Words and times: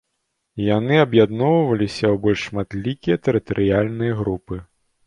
Яны 0.77 0.95
аб'ядноўваліся 1.01 2.01
ў 2.01 2.15
больш 2.25 2.41
шматлікія 2.49 3.23
тэрытарыяльныя 3.29 4.13
групы. 4.25 4.55